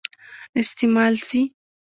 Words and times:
استعمال 0.59 1.13
سي. 1.27 1.41